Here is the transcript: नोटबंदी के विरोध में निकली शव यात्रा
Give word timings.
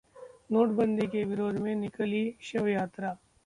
नोटबंदी 0.51 1.07
के 1.07 1.23
विरोध 1.23 1.59
में 1.59 1.73
निकली 1.75 2.23
शव 2.43 2.67
यात्रा 2.67 3.15